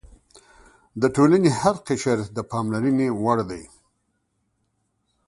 د 1.01 1.03
ټولنې 1.15 1.49
هر 1.59 1.75
قشر 1.87 2.19
د 2.35 2.37
پاملرنې 2.51 3.07
وړ 3.21 3.39
دی. 3.49 3.63